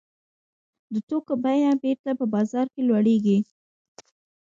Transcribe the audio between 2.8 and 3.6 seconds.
لوړېږي